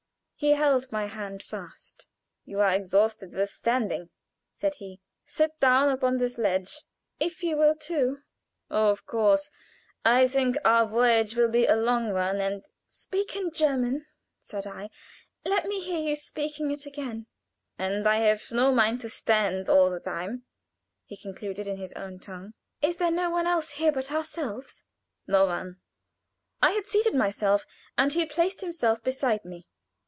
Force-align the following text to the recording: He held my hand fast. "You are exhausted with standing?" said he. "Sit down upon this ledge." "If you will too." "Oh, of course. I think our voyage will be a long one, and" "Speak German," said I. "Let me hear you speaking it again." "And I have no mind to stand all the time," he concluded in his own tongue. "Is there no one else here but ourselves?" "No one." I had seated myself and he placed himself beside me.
He 0.43 0.53
held 0.53 0.91
my 0.91 1.05
hand 1.05 1.43
fast. 1.43 2.07
"You 2.45 2.61
are 2.61 2.71
exhausted 2.71 3.35
with 3.35 3.51
standing?" 3.51 4.09
said 4.55 4.73
he. 4.73 4.99
"Sit 5.23 5.51
down 5.59 5.89
upon 5.89 6.17
this 6.17 6.39
ledge." 6.39 6.75
"If 7.19 7.43
you 7.43 7.55
will 7.57 7.75
too." 7.75 8.21
"Oh, 8.71 8.89
of 8.89 9.05
course. 9.05 9.51
I 10.03 10.27
think 10.27 10.57
our 10.65 10.87
voyage 10.87 11.35
will 11.35 11.47
be 11.47 11.67
a 11.67 11.75
long 11.75 12.11
one, 12.11 12.41
and" 12.41 12.65
"Speak 12.87 13.35
German," 13.53 14.07
said 14.41 14.65
I. 14.65 14.89
"Let 15.45 15.67
me 15.67 15.79
hear 15.79 15.99
you 16.01 16.15
speaking 16.15 16.71
it 16.71 16.87
again." 16.87 17.27
"And 17.77 18.07
I 18.09 18.15
have 18.15 18.51
no 18.51 18.71
mind 18.71 19.01
to 19.01 19.09
stand 19.09 19.69
all 19.69 19.91
the 19.91 19.99
time," 19.99 20.45
he 21.05 21.17
concluded 21.17 21.67
in 21.67 21.77
his 21.77 21.93
own 21.93 22.17
tongue. 22.17 22.55
"Is 22.81 22.97
there 22.97 23.11
no 23.11 23.29
one 23.29 23.45
else 23.45 23.73
here 23.73 23.91
but 23.91 24.11
ourselves?" 24.11 24.85
"No 25.27 25.45
one." 25.45 25.79
I 26.63 26.71
had 26.71 26.87
seated 26.87 27.13
myself 27.13 27.63
and 27.95 28.11
he 28.13 28.25
placed 28.25 28.61
himself 28.61 29.03
beside 29.03 29.45
me. 29.45 29.67